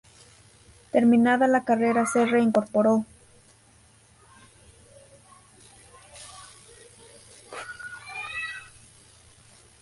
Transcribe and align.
Terminada 0.91 1.45
la 1.47 1.63
carrera 1.63 2.07
se 2.07 2.25
reincorporó. 2.25 3.05